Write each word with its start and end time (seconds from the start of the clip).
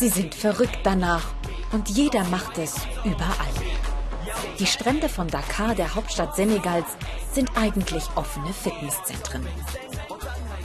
Sie 0.00 0.08
sind 0.08 0.34
verrückt 0.34 0.78
danach 0.82 1.26
und 1.72 1.90
jeder 1.90 2.24
macht 2.24 2.56
es 2.56 2.74
überall. 3.04 3.52
Die 4.58 4.64
Strände 4.64 5.10
von 5.10 5.28
Dakar, 5.28 5.74
der 5.74 5.94
Hauptstadt 5.94 6.34
Senegals, 6.34 6.86
sind 7.34 7.50
eigentlich 7.54 8.04
offene 8.14 8.50
Fitnesszentren. 8.54 9.46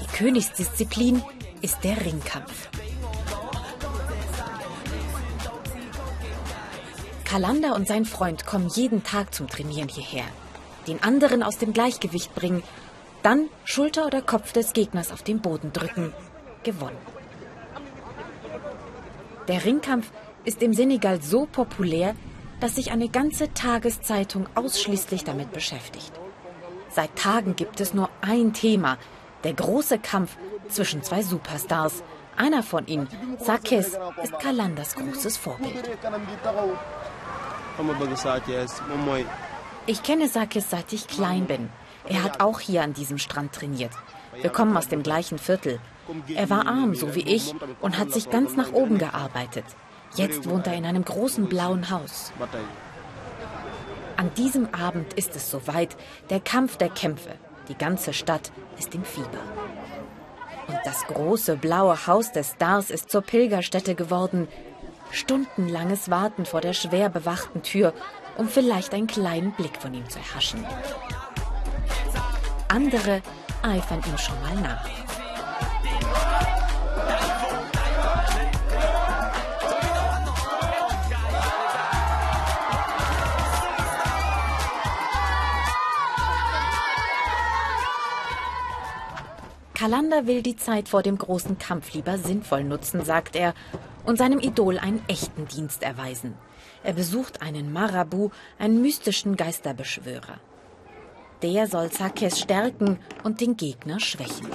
Die 0.02 0.18
Königsdisziplin 0.18 1.21
ist 1.61 1.84
der 1.84 2.06
Ringkampf. 2.06 2.70
Kalanda 7.25 7.74
und 7.74 7.89
sein 7.89 8.06
Freund 8.06 8.46
kommen 8.46 8.70
jeden 8.70 9.04
Tag 9.04 9.36
zum 9.36 9.50
Trainieren 9.50 9.89
hierher. 9.89 10.24
Den 10.88 11.04
anderen 11.04 11.43
aus 11.43 11.57
dem 11.57 11.74
Gleichgewicht 11.74 12.33
bringen, 12.36 12.64
dann 13.21 13.50
Schulter 13.65 14.06
oder 14.06 14.21
Kopf 14.21 14.54
des 14.54 14.71
Gegners 14.71 15.11
auf 15.11 15.24
den 15.24 15.42
Boden 15.42 15.74
drücken. 15.74 16.14
Gewonnen. 16.64 17.14
Der 19.48 19.64
Ringkampf 19.64 20.12
ist 20.44 20.62
im 20.62 20.74
Senegal 20.74 21.22
so 21.22 21.46
populär, 21.46 22.16
dass 22.60 22.76
sich 22.76 22.92
eine 22.92 23.10
ganze 23.10 23.54
Tageszeitung 23.54 24.48
ausschließlich 24.56 25.24
damit 25.24 25.52
beschäftigt. 25.52 26.12
Seit 26.90 27.16
Tagen 27.16 27.56
gibt 27.56 27.80
es 27.80 27.94
nur 27.94 28.10
ein 28.21 28.54
Thema, 28.54 28.98
der 29.44 29.54
große 29.54 30.00
Kampf 30.00 30.38
zwischen 30.70 31.04
zwei 31.04 31.21
Superstars. 31.21 32.04
Einer 32.38 32.64
von 32.64 32.88
ihnen, 32.88 33.08
Sakes, 33.40 33.98
ist 34.23 34.40
Kalandas 34.40 34.95
großes 34.95 35.38
Vorbild. 35.38 35.90
Ich 39.86 40.04
kenne 40.04 40.28
Sakes 40.28 40.70
seit 40.70 40.92
ich 40.92 41.08
klein 41.08 41.46
bin. 41.46 41.70
Er 42.08 42.23
hat 42.23 42.42
auch 42.42 42.59
hier 42.59 42.82
an 42.84 42.94
diesem 42.94 43.18
Strand 43.18 43.54
trainiert. 43.54 43.92
Wir 44.42 44.50
kommen 44.50 44.76
aus 44.76 44.88
dem 44.88 45.04
gleichen 45.04 45.38
Viertel. 45.38 45.80
Er 46.34 46.50
war 46.50 46.67
arm, 46.67 46.95
so 46.95 47.16
wie 47.16 47.22
ich, 47.22 47.53
und 47.81 47.98
hat 47.98 48.11
sich 48.11 48.30
ganz 48.30 48.56
nach 48.56 48.72
oben 48.72 48.98
gearbeitet. 48.98 49.66
Jetzt 50.16 50.50
wohnt 50.50 50.67
er 50.67 50.75
in 50.75 50.86
einem 50.86 51.03
großen 51.03 51.47
blauen 51.47 51.89
Haus. 51.89 52.31
An 54.17 54.34
diesem 54.36 54.73
Abend 54.73 55.14
ist 55.14 55.36
es 55.36 55.52
soweit, 55.52 55.97
der 56.30 56.39
Kampf 56.39 56.78
der 56.78 56.89
Kämpfe. 56.89 57.31
Die 57.67 57.78
ganze 57.78 58.14
Stadt 58.14 58.52
ist 58.78 58.95
im 58.95 59.03
Fieber. 59.03 59.42
Und 60.67 60.80
das 60.86 61.06
große 61.06 61.58
blaue 61.58 62.08
Haus 62.08 62.31
des 62.31 62.52
Stars 62.52 62.90
ist 62.90 63.09
zur 63.09 63.22
Pilgerstätte 63.22 63.95
geworden. 63.95 64.47
Stundenlanges 65.12 66.09
Warten 66.09 66.45
vor 66.45 66.62
der 66.62 66.73
schwer 66.73 67.09
bewachten 67.09 67.62
Tür, 67.62 67.94
um 68.38 68.47
vielleicht 68.47 68.94
einen 68.94 69.08
kleinen 69.08 69.52
Blick 69.52 69.78
von 69.81 69.94
ihm 69.94 70.08
zu 70.09 70.19
erhaschen. 70.19 70.66
Andere 72.67 73.22
eifern 73.62 74.02
ihm 74.08 74.17
schon 74.17 74.42
mal 74.42 74.56
nach. 74.62 75.05
Kalanda 89.86 90.25
will 90.25 90.41
die 90.41 90.55
Zeit 90.55 90.89
vor 90.89 91.03
dem 91.03 91.16
großen 91.16 91.59
Kampf 91.59 91.94
lieber 91.94 92.17
sinnvoll 92.17 92.64
nutzen, 92.64 93.05
sagt 93.05 93.36
er, 93.36 93.53
und 94.03 94.17
seinem 94.17 94.39
Idol 94.39 94.80
einen 94.80 95.03
echten 95.08 95.47
Dienst 95.47 95.83
erweisen. 95.83 96.33
Er 96.81 96.94
besucht 96.94 97.44
einen 97.44 97.72
Marabu, 97.72 98.31
einen 98.58 98.81
mystischen 98.81 99.36
Geisterbeschwörer. 99.36 100.39
Der 101.44 101.67
soll 101.67 101.91
Sakes 101.91 102.39
stärken 102.39 102.97
und 103.23 103.41
den 103.41 103.58
Gegner 103.58 104.00
schwächen. 104.00 104.47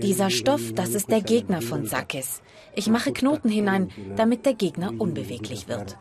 Dieser 0.00 0.30
Stoff, 0.30 0.72
das 0.74 0.90
ist 0.94 1.10
der 1.10 1.20
Gegner 1.20 1.62
von 1.62 1.86
Sakes. 1.86 2.42
Ich 2.74 2.88
mache 2.88 3.12
Knoten 3.12 3.48
hinein, 3.48 3.90
damit 4.16 4.46
der 4.46 4.54
Gegner 4.54 4.92
unbeweglich 4.98 5.68
wird. 5.68 5.96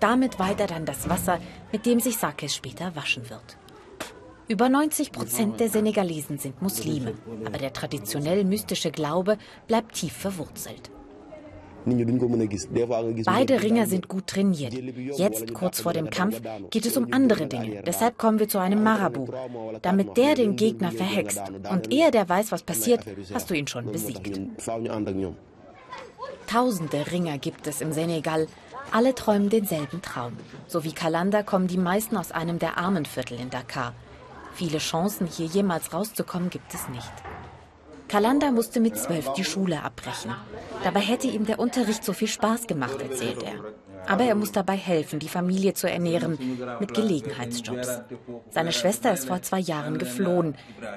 Damit 0.00 0.38
weiht 0.38 0.60
er 0.60 0.66
dann 0.66 0.84
das 0.84 1.08
Wasser, 1.08 1.38
mit 1.72 1.86
dem 1.86 2.00
sich 2.00 2.16
Sakes 2.16 2.54
später 2.54 2.94
waschen 2.94 3.28
wird. 3.30 3.56
Über 4.48 4.68
90 4.68 5.10
Prozent 5.10 5.58
der 5.58 5.68
Senegalesen 5.68 6.38
sind 6.38 6.62
Muslime, 6.62 7.14
aber 7.44 7.58
der 7.58 7.72
traditionell 7.72 8.44
mystische 8.44 8.92
Glaube 8.92 9.38
bleibt 9.66 9.94
tief 9.94 10.12
verwurzelt. 10.12 10.90
Beide 11.86 13.62
Ringer 13.62 13.86
sind 13.86 14.08
gut 14.08 14.26
trainiert. 14.26 14.74
Jetzt, 15.16 15.54
kurz 15.54 15.80
vor 15.80 15.92
dem 15.92 16.10
Kampf, 16.10 16.40
geht 16.70 16.84
es 16.84 16.96
um 16.96 17.12
andere 17.12 17.46
Dinge. 17.46 17.82
Deshalb 17.86 18.18
kommen 18.18 18.40
wir 18.40 18.48
zu 18.48 18.58
einem 18.58 18.82
Marabu. 18.82 19.28
Damit 19.82 20.16
der 20.16 20.34
den 20.34 20.56
Gegner 20.56 20.90
verhext 20.90 21.40
und 21.70 21.92
er, 21.92 22.10
der 22.10 22.28
weiß, 22.28 22.50
was 22.50 22.64
passiert, 22.64 23.04
hast 23.32 23.50
du 23.50 23.54
ihn 23.54 23.68
schon 23.68 23.92
besiegt. 23.92 24.40
Tausende 26.48 27.10
Ringer 27.10 27.38
gibt 27.38 27.66
es 27.66 27.80
im 27.80 27.92
Senegal. 27.92 28.48
Alle 28.90 29.14
träumen 29.14 29.48
denselben 29.48 30.02
Traum. 30.02 30.32
So 30.66 30.84
wie 30.84 30.92
Kalanda 30.92 31.42
kommen 31.42 31.66
die 31.66 31.78
meisten 31.78 32.16
aus 32.16 32.32
einem 32.32 32.58
der 32.58 32.78
armen 32.78 33.04
Viertel 33.04 33.38
in 33.38 33.50
Dakar. 33.50 33.94
Viele 34.54 34.78
Chancen, 34.78 35.26
hier 35.26 35.46
jemals 35.46 35.92
rauszukommen, 35.92 36.50
gibt 36.50 36.72
es 36.72 36.88
nicht. 36.88 37.12
Kalanda 38.08 38.50
musste 38.50 38.80
mit 38.80 38.96
zwölf 38.96 39.32
die 39.32 39.44
Schule 39.44 39.82
abbrechen. 39.82 40.32
Dabei 40.84 41.00
hätte 41.00 41.26
ihm 41.26 41.46
der 41.46 41.58
Unterricht 41.58 42.04
so 42.04 42.12
viel 42.12 42.28
Spaß 42.28 42.66
gemacht, 42.66 43.00
erzählt 43.00 43.42
er. 43.42 43.64
Aber 44.06 44.24
er 44.24 44.36
muss 44.36 44.52
dabei 44.52 44.76
helfen, 44.76 45.18
die 45.18 45.28
Familie 45.28 45.74
zu 45.74 45.90
ernähren, 45.90 46.38
mit 46.78 46.94
Gelegenheitsjobs. 46.94 48.02
Seine 48.50 48.72
Schwester 48.72 49.12
ist 49.12 49.26
vor 49.26 49.42
zwei 49.42 49.58
Jahren 49.58 49.98
geflohen. 49.98 50.54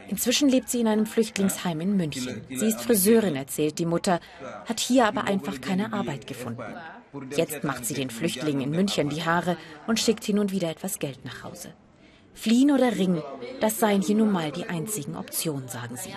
Inzwischen 0.09 0.49
lebt 0.49 0.69
sie 0.69 0.81
in 0.81 0.87
einem 0.87 1.07
Flüchtlingsheim 1.07 1.81
in 1.81 1.97
München. 1.97 2.41
Sie 2.49 2.67
ist 2.67 2.81
Friseurin, 2.81 3.35
erzählt 3.35 3.79
die 3.79 3.87
Mutter, 3.87 4.19
hat 4.65 4.79
hier 4.79 5.07
aber 5.07 5.23
einfach 5.23 5.59
keine 5.59 5.91
Arbeit 5.91 6.27
gefunden. 6.27 6.61
Jetzt 7.35 7.63
macht 7.63 7.85
sie 7.85 7.95
den 7.95 8.11
Flüchtlingen 8.11 8.61
in 8.61 8.69
München 8.71 9.09
die 9.09 9.23
Haare 9.23 9.57
und 9.87 9.99
schickt 9.99 10.23
hin 10.23 10.37
und 10.37 10.51
wieder 10.51 10.69
etwas 10.69 10.99
Geld 10.99 11.25
nach 11.25 11.43
Hause. 11.43 11.73
Fliehen 12.39 12.71
oder 12.71 12.95
ringen, 12.95 13.21
das 13.59 13.79
seien 13.79 14.01
hier 14.01 14.15
nun 14.15 14.31
mal 14.31 14.51
die 14.51 14.69
einzigen 14.69 15.17
Optionen, 15.17 15.67
sagen 15.67 15.97
sie. 15.97 16.13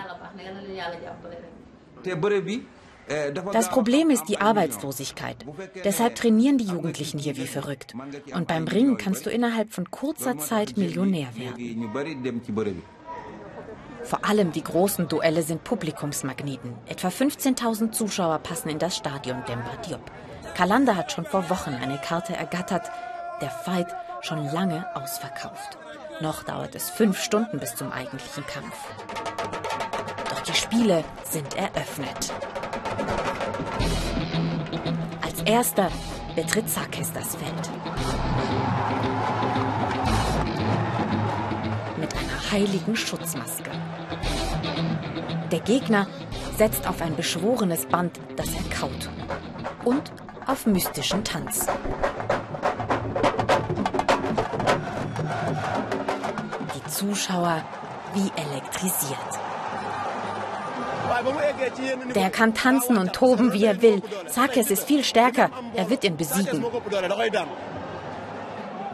Das 3.53 3.69
Problem 3.71 4.10
ist 4.10 4.28
die 4.28 4.41
Arbeitslosigkeit. 4.41 5.44
Deshalb 5.84 6.15
trainieren 6.15 6.59
die 6.59 6.65
Jugendlichen 6.65 7.19
hier 7.19 7.37
wie 7.37 7.49
verrückt. 7.49 7.94
Und 8.34 8.47
beim 8.47 8.69
Ringen 8.69 8.97
kannst 8.97 9.27
du 9.27 9.31
innerhalb 9.31 9.72
von 9.72 9.91
kurzer 9.91 10.38
Zeit 10.38 10.77
Millionär 10.77 11.28
werden. 11.37 11.91
Vor 14.04 14.25
allem 14.25 14.53
die 14.53 14.65
großen 14.65 15.09
Duelle 15.09 15.43
sind 15.43 15.65
Publikumsmagneten. 15.65 16.75
Etwa 16.87 17.09
15.000 17.09 17.93
Zuschauer 17.93 18.39
passen 18.39 18.69
in 18.69 18.78
das 18.78 18.97
Stadion 18.97 19.43
Demba 19.49 19.77
Diop. 19.87 20.10
Kalanda 20.54 20.94
hat 20.94 21.10
schon 21.12 21.25
vor 21.25 21.50
Wochen 21.50 21.75
eine 21.75 21.99
Karte 21.99 22.34
ergattert. 22.34 22.91
Der 23.41 23.50
Fight 23.50 23.89
schon 24.21 24.44
lange 24.53 24.87
ausverkauft. 24.94 25.78
Noch 26.20 26.44
dauert 26.44 26.74
es 26.74 26.90
fünf 26.90 27.20
Stunden 27.20 27.58
bis 27.58 27.74
zum 27.74 27.90
eigentlichen 27.90 28.46
Kampf. 28.46 28.76
Doch 30.30 30.40
die 30.40 30.54
Spiele 30.54 31.04
sind 31.24 31.54
eröffnet. 31.54 32.32
Als 35.22 35.42
erster 35.44 35.90
betritt 36.36 36.68
Sakis 36.68 37.12
das 37.12 37.36
Feld. 37.36 37.70
Mit 41.98 42.14
einer 42.14 42.52
heiligen 42.52 42.94
Schutzmaske. 42.94 43.70
Der 45.50 45.60
Gegner 45.60 46.06
setzt 46.56 46.86
auf 46.86 47.02
ein 47.02 47.16
beschworenes 47.16 47.86
Band, 47.86 48.20
das 48.36 48.48
er 48.48 48.62
kaut. 48.78 49.10
Und 49.84 50.12
auf 50.47 50.66
mystischen 50.66 51.24
Tanz. 51.24 51.66
Zuschauer 57.03 57.65
wie 58.15 58.31
elektrisiert. 58.41 59.19
Der 62.15 62.31
kann 62.31 62.54
tanzen 62.54 62.97
und 62.97 63.13
toben, 63.13 63.53
wie 63.53 63.65
er 63.65 63.83
will. 63.83 64.03
Sakes 64.28 64.71
ist 64.71 64.84
viel 64.84 65.03
stärker. 65.03 65.51
Er 65.75 65.91
wird 65.91 66.04
ihn 66.04 66.16
besiegen. 66.16 66.65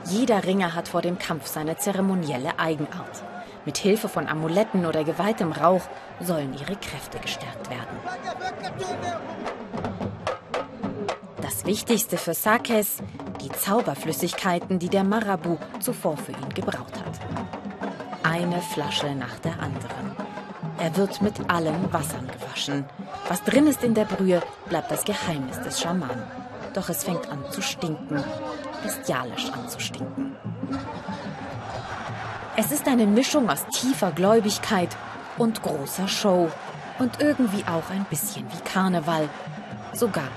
Jeder 0.07 0.43
Ringer 0.45 0.75
hat 0.75 0.89
vor 0.89 1.03
dem 1.03 1.19
Kampf 1.19 1.49
seine 1.49 1.77
zeremonielle 1.77 2.59
Eigenart. 2.59 3.23
Mit 3.67 3.77
Hilfe 3.77 4.09
von 4.09 4.27
Amuletten 4.27 4.87
oder 4.87 5.05
geweihtem 5.05 5.53
Rauch 5.53 5.83
sollen 6.19 6.55
ihre 6.55 6.77
Kräfte 6.77 7.19
gestärkt 7.19 7.69
werden. 7.69 7.99
Das 11.43 11.67
Wichtigste 11.67 12.17
für 12.17 12.33
Sakes, 12.33 12.99
die 13.43 13.51
Zauberflüssigkeiten, 13.51 14.79
die 14.79 14.89
der 14.89 15.05
Marabu 15.05 15.59
zuvor 15.81 16.17
für 16.17 16.33
ihn 16.33 16.55
gebraut 16.55 16.95
hat 17.05 17.48
eine 18.29 18.61
Flasche 18.61 19.15
nach 19.15 19.39
der 19.39 19.59
anderen. 19.61 20.13
Er 20.79 20.95
wird 20.97 21.23
mit 21.23 21.51
allen 21.51 21.93
Wassern 21.93 22.29
gewaschen. 22.29 22.85
Was 23.27 23.43
drin 23.43 23.67
ist 23.67 23.83
in 23.83 23.95
der 23.95 24.05
Brühe, 24.05 24.43
bleibt 24.69 24.91
das 24.91 25.05
Geheimnis 25.05 25.61
des 25.63 25.81
Schamanen. 25.81 26.23
Doch 26.75 26.89
es 26.91 27.05
fängt 27.05 27.29
an 27.31 27.43
zu 27.51 27.63
stinken, 27.63 28.23
bestialisch 28.83 29.51
an 29.51 29.69
zu 29.69 29.81
stinken. 29.81 30.37
Es 32.57 32.71
ist 32.71 32.87
eine 32.87 33.07
Mischung 33.07 33.49
aus 33.49 33.65
tiefer 33.69 34.13
Gläubigkeit 34.13 34.91
und 35.39 35.63
großer 35.63 36.07
Show 36.07 36.51
und 36.99 37.21
irgendwie 37.21 37.65
auch 37.65 37.91
ein 37.91 38.05
bisschen 38.11 38.47
wie 38.53 38.61
Karneval, 38.61 39.29
sogar 39.95 40.29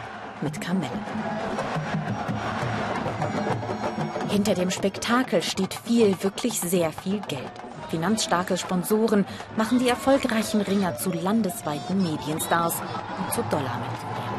mit 0.41 0.61
Kamellen. 0.61 1.05
Hinter 4.29 4.53
dem 4.55 4.71
Spektakel 4.71 5.41
steht 5.41 5.73
viel, 5.73 6.15
wirklich 6.23 6.61
sehr 6.61 6.93
viel 6.93 7.19
Geld. 7.27 7.51
Finanzstarke 7.91 8.57
Sponsoren 8.57 9.25
machen 9.57 9.77
die 9.77 9.89
erfolgreichen 9.89 10.61
Ringer 10.61 10.95
zu 10.95 11.11
landesweiten 11.11 12.01
Medienstars 12.01 12.75
und 12.75 13.33
zu 13.33 13.41
Dollarmillionären. 13.51 14.31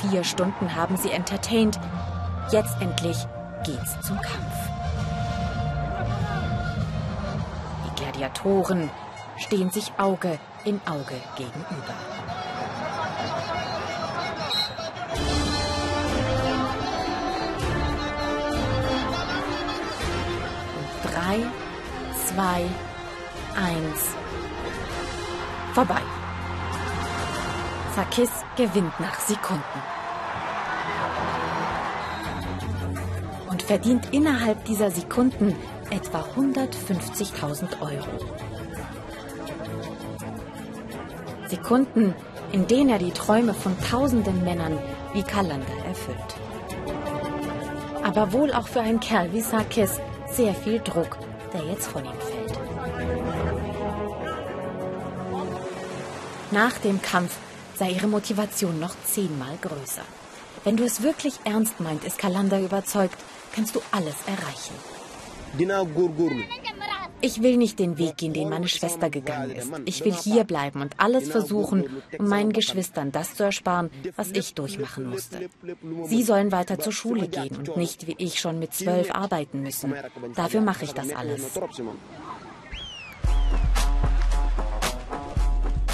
Vier 0.00 0.22
Stunden 0.22 0.76
haben 0.76 0.96
sie 0.96 1.10
entertained. 1.10 1.80
Jetzt 2.52 2.80
endlich 2.80 3.26
geht's 3.64 4.00
zum 4.02 4.16
Kampf. 4.20 4.54
Die 7.84 8.00
Gladiatoren 8.00 8.90
stehen 9.36 9.70
sich 9.70 9.92
Auge 9.98 10.38
in 10.64 10.80
Auge 10.86 11.16
gegenüber. 11.36 11.94
Drei, 21.02 21.63
zwei, 22.34 22.64
eins. 23.54 24.16
Vorbei. 25.72 26.00
Sakis 27.94 28.30
gewinnt 28.56 28.98
nach 28.98 29.20
Sekunden. 29.20 29.62
Und 33.50 33.62
verdient 33.62 34.08
innerhalb 34.12 34.64
dieser 34.64 34.90
Sekunden 34.90 35.54
etwa 35.90 36.24
150.000 36.36 37.80
Euro. 37.80 38.18
Sekunden, 41.48 42.14
in 42.50 42.66
denen 42.66 42.90
er 42.90 42.98
die 42.98 43.12
Träume 43.12 43.54
von 43.54 43.76
tausenden 43.80 44.42
Männern 44.42 44.78
wie 45.12 45.22
Kalander 45.22 45.78
erfüllt. 45.86 46.18
Aber 48.02 48.32
wohl 48.32 48.52
auch 48.52 48.66
für 48.66 48.80
einen 48.80 48.98
Kerl 48.98 49.32
wie 49.32 49.40
Sakis 49.40 50.00
sehr 50.26 50.54
viel 50.54 50.80
Druck, 50.80 51.16
der 51.54 51.64
jetzt 51.64 51.86
von 51.86 52.04
ihm 52.04 52.12
fällt. 52.12 52.58
Nach 56.50 56.76
dem 56.78 57.00
Kampf 57.00 57.34
sei 57.76 57.90
ihre 57.90 58.06
Motivation 58.06 58.78
noch 58.78 58.94
zehnmal 59.04 59.56
größer. 59.62 60.04
Wenn 60.64 60.76
du 60.76 60.84
es 60.84 61.02
wirklich 61.02 61.34
ernst 61.44 61.80
meint, 61.80 62.04
ist 62.04 62.18
Kalander 62.18 62.60
überzeugt, 62.60 63.18
kannst 63.54 63.74
du 63.74 63.80
alles 63.90 64.16
erreichen. 64.26 64.74
Ich 67.24 67.42
will 67.42 67.56
nicht 67.56 67.78
den 67.78 67.96
Weg 67.96 68.18
gehen, 68.18 68.34
den 68.34 68.50
meine 68.50 68.68
Schwester 68.68 69.08
gegangen 69.08 69.50
ist. 69.50 69.72
Ich 69.86 70.04
will 70.04 70.12
hier 70.12 70.44
bleiben 70.44 70.82
und 70.82 71.00
alles 71.00 71.30
versuchen, 71.30 71.86
um 72.18 72.28
meinen 72.28 72.52
Geschwistern 72.52 73.12
das 73.12 73.34
zu 73.34 73.44
ersparen, 73.44 73.88
was 74.14 74.30
ich 74.32 74.52
durchmachen 74.52 75.08
musste. 75.08 75.48
Sie 76.04 76.22
sollen 76.22 76.52
weiter 76.52 76.78
zur 76.78 76.92
Schule 76.92 77.28
gehen 77.28 77.56
und 77.56 77.78
nicht 77.78 78.06
wie 78.06 78.16
ich 78.18 78.38
schon 78.38 78.58
mit 78.58 78.74
zwölf 78.74 79.10
arbeiten 79.10 79.62
müssen. 79.62 79.94
Dafür 80.34 80.60
mache 80.60 80.84
ich 80.84 80.92
das 80.92 81.14
alles. 81.14 81.58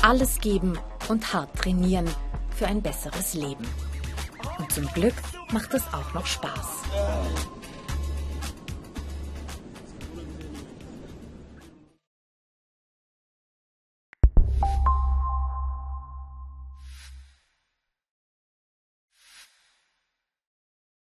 Alles 0.02 0.40
geben 0.40 0.78
und 1.08 1.32
hart 1.32 1.54
trainieren 1.54 2.10
für 2.56 2.66
ein 2.66 2.82
besseres 2.82 3.34
Leben. 3.34 3.68
Und 4.58 4.72
zum 4.72 4.86
Glück 4.94 5.14
macht 5.52 5.74
es 5.74 5.82
auch 5.94 6.12
noch 6.12 6.26
Spaß. 6.26 6.82